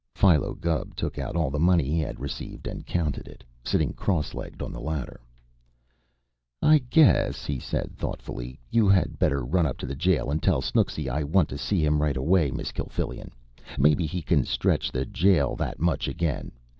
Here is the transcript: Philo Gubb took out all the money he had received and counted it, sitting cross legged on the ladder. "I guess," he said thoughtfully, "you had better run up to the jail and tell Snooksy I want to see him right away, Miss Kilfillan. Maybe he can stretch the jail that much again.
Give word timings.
Philo 0.15 0.55
Gubb 0.55 0.95
took 0.95 1.19
out 1.19 1.35
all 1.35 1.51
the 1.51 1.59
money 1.59 1.83
he 1.83 1.99
had 1.99 2.19
received 2.19 2.65
and 2.65 2.87
counted 2.87 3.27
it, 3.27 3.43
sitting 3.63 3.93
cross 3.93 4.33
legged 4.33 4.63
on 4.63 4.71
the 4.71 4.79
ladder. 4.81 5.21
"I 6.59 6.79
guess," 6.89 7.45
he 7.45 7.59
said 7.59 7.95
thoughtfully, 7.99 8.59
"you 8.71 8.87
had 8.89 9.19
better 9.19 9.45
run 9.45 9.67
up 9.67 9.77
to 9.77 9.85
the 9.85 9.93
jail 9.93 10.31
and 10.31 10.41
tell 10.41 10.63
Snooksy 10.63 11.07
I 11.07 11.21
want 11.23 11.49
to 11.49 11.57
see 11.59 11.85
him 11.85 12.01
right 12.01 12.17
away, 12.17 12.49
Miss 12.49 12.71
Kilfillan. 12.71 13.29
Maybe 13.77 14.07
he 14.07 14.23
can 14.23 14.43
stretch 14.43 14.91
the 14.91 15.05
jail 15.05 15.55
that 15.57 15.77
much 15.79 16.07
again. 16.07 16.53